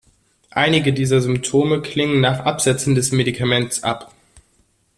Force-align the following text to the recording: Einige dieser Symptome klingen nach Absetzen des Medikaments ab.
Einige 0.55 0.93
dieser 0.93 1.21
Symptome 1.21 1.83
klingen 1.83 2.21
nach 2.21 2.39
Absetzen 2.39 2.95
des 2.95 3.11
Medikaments 3.11 3.83
ab. 3.83 4.11